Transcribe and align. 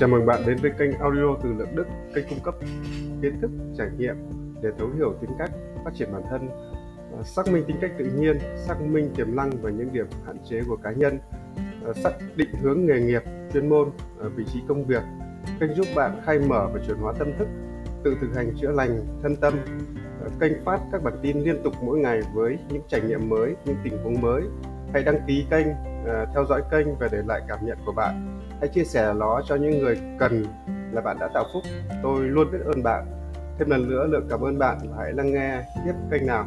Chào 0.00 0.08
mừng 0.08 0.26
bạn 0.26 0.42
đến 0.46 0.56
với 0.62 0.70
kênh 0.78 0.98
audio 0.98 1.36
từ 1.42 1.52
Lượng 1.52 1.76
Đức, 1.76 1.86
kênh 2.14 2.24
cung 2.28 2.38
cấp 2.44 2.54
kiến 3.22 3.40
thức, 3.40 3.50
trải 3.78 3.88
nghiệm 3.98 4.16
để 4.62 4.68
thấu 4.78 4.88
hiểu 4.96 5.14
tính 5.20 5.30
cách, 5.38 5.50
phát 5.84 5.90
triển 5.94 6.12
bản 6.12 6.22
thân, 6.30 6.48
à, 7.18 7.22
xác 7.22 7.48
minh 7.48 7.64
tính 7.66 7.76
cách 7.80 7.90
tự 7.98 8.04
nhiên, 8.04 8.38
xác 8.66 8.80
minh 8.80 9.10
tiềm 9.16 9.36
năng 9.36 9.50
và 9.62 9.70
những 9.70 9.92
điểm 9.92 10.06
hạn 10.26 10.36
chế 10.50 10.60
của 10.68 10.76
cá 10.76 10.92
nhân, 10.92 11.18
à, 11.86 11.92
xác 11.92 12.10
định 12.36 12.48
hướng 12.62 12.86
nghề 12.86 13.00
nghiệp, 13.00 13.22
chuyên 13.52 13.68
môn, 13.68 13.90
à, 14.20 14.28
vị 14.36 14.44
trí 14.52 14.60
công 14.68 14.84
việc. 14.84 15.02
Kênh 15.60 15.74
giúp 15.74 15.86
bạn 15.96 16.20
khai 16.24 16.38
mở 16.38 16.68
và 16.72 16.80
chuyển 16.86 16.96
hóa 16.96 17.12
tâm 17.18 17.28
thức, 17.38 17.48
tự 18.04 18.16
thực 18.20 18.36
hành 18.36 18.52
chữa 18.60 18.70
lành 18.70 19.00
thân 19.22 19.36
tâm. 19.36 19.54
Kênh 20.40 20.64
phát 20.64 20.80
các 20.92 21.02
bản 21.02 21.14
tin 21.22 21.40
liên 21.40 21.62
tục 21.62 21.72
mỗi 21.82 21.98
ngày 21.98 22.20
với 22.34 22.58
những 22.68 22.82
trải 22.88 23.00
nghiệm 23.00 23.28
mới, 23.28 23.54
những 23.64 23.76
tình 23.84 23.98
huống 24.04 24.20
mới. 24.20 24.42
Hãy 24.92 25.02
đăng 25.02 25.18
ký 25.26 25.46
kênh, 25.50 25.66
ờ, 26.06 26.26
theo 26.34 26.44
dõi 26.44 26.62
kênh 26.70 26.98
và 26.98 27.08
để 27.12 27.18
lại 27.26 27.40
cảm 27.48 27.58
nhận 27.66 27.78
của 27.86 27.92
bạn. 27.92 28.40
Hãy 28.60 28.68
chia 28.68 28.84
sẻ 28.84 29.14
nó 29.16 29.42
cho 29.46 29.56
những 29.56 29.78
người 29.78 30.00
cần 30.18 30.44
là 30.92 31.00
bạn 31.00 31.16
đã 31.20 31.28
tạo 31.34 31.44
phúc. 31.52 31.62
Tôi 32.02 32.20
luôn 32.20 32.50
biết 32.52 32.58
ơn 32.64 32.82
bạn. 32.82 33.06
Thêm 33.58 33.70
lần 33.70 33.88
nữa 33.90 34.06
lượng 34.06 34.26
cảm 34.30 34.40
ơn 34.40 34.58
bạn 34.58 34.78
và 34.90 34.96
hãy 35.02 35.12
lắng 35.12 35.32
nghe 35.32 35.62
tiếp 35.84 35.92
kênh 36.10 36.26
nào. 36.26 36.46